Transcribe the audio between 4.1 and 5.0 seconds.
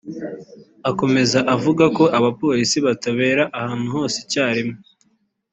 icyarimwe